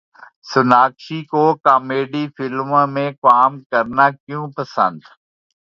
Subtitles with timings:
[0.49, 4.99] سوناکشی کو کامیڈی فلموں میں کام کرنا کیوں پسند